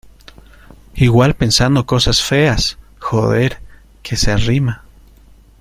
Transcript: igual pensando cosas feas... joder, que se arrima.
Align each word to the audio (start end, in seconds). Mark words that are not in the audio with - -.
igual 0.95 1.35
pensando 1.35 1.85
cosas 1.85 2.23
feas... 2.23 2.79
joder, 2.99 3.61
que 4.01 4.15
se 4.17 4.31
arrima. 4.31 4.83